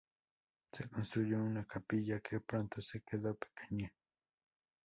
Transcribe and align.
Se 0.73 0.89
construyó 0.89 1.37
una 1.37 1.63
capilla, 1.67 2.19
que 2.21 2.39
pronto 2.39 2.81
se 2.81 3.01
quedó 3.03 3.35
pequeña. 3.35 3.93